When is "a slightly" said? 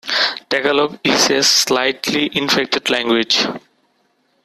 1.29-2.31